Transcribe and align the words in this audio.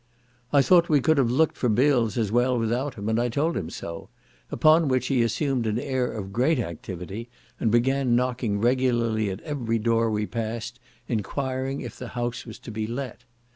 I 0.51 0.63
thought 0.63 0.89
we 0.89 0.99
could 0.99 1.19
have 1.19 1.29
looked 1.29 1.55
for 1.55 1.69
bills 1.69 2.17
as 2.17 2.31
well 2.31 2.57
without 2.57 2.95
him, 2.95 3.07
and 3.07 3.21
I 3.21 3.29
told 3.29 3.55
him 3.55 3.69
so; 3.69 4.09
upon 4.49 4.87
which 4.87 5.05
he 5.09 5.21
assumed 5.21 5.67
an 5.67 5.77
air 5.77 6.11
of 6.11 6.33
great 6.33 6.57
activity, 6.57 7.29
and 7.59 7.69
began 7.69 8.15
knocking 8.15 8.59
regularly 8.59 9.29
at 9.29 9.41
every 9.41 9.77
door 9.77 10.09
we 10.09 10.25
passed, 10.25 10.79
enquiring 11.07 11.81
if 11.81 11.99
the 11.99 12.07
house 12.17 12.47
was 12.47 12.57
to 12.61 12.71
be 12.71 12.87
let. 12.87 13.25